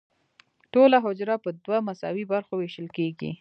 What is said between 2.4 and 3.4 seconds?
ویشل کیږي.